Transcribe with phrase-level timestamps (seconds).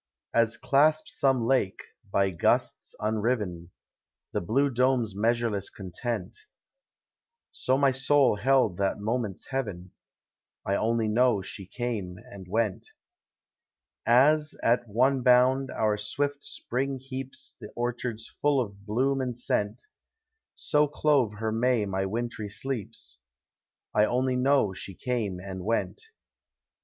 [0.33, 1.79] As clasps some lake,
[2.11, 3.69] by gusts unriven.
[4.33, 6.35] The blue dome's measureless content.
[7.51, 9.91] So my soul held that moment's heaven;—
[10.63, 12.87] 1 only know she came and went.
[14.03, 19.81] As, at one bound, our swift Spring heaps The orchards full of bloom and sceut,
[20.55, 23.19] So clove her May my wintry sleeps;—
[23.95, 25.99] I only know she came and weut.